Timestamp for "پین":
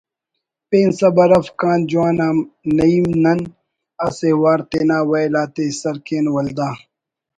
0.69-0.89